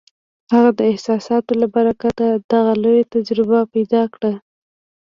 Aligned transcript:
هغه 0.53 0.71
د 0.79 0.81
احساساتو 0.91 1.51
له 1.61 1.67
برکته 1.75 2.25
دغه 2.53 2.73
لویه 2.83 3.05
تجربه 3.13 3.59
پیدا 3.73 4.03
کړه 4.13 4.33